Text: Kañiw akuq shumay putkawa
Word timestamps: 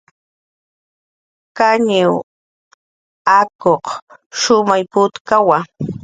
Kañiw 1.57 2.13
akuq 3.37 3.85
shumay 4.41 4.83
putkawa 4.91 5.57